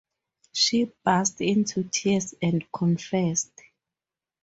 She 0.51 0.91
burst 1.05 1.41
into 1.41 1.83
tears 1.83 2.33
and 2.41 2.65
confessed. 2.71 3.51